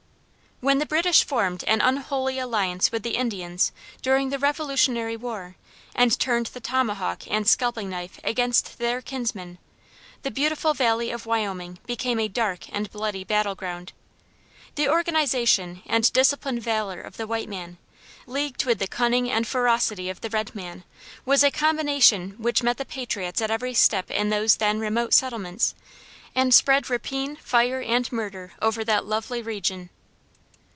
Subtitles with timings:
[0.63, 3.71] When the British formed an unholy alliance with the Indians
[4.03, 5.55] during the Revolutionary War
[5.95, 9.57] and turned the tomahawk and scalping knife against their kinsmen,
[10.21, 13.91] the beautiful valley of Wyoming became a dark and bloody battle ground.
[14.75, 17.79] The organization and disciplined valor of the white man,
[18.27, 20.83] leagued with the cunning and ferocity of the red man,
[21.25, 25.73] was a combination which met the patriots at every step in those then remote settlements,
[26.35, 29.89] and spread rapine, fire, and murder over that lovely region.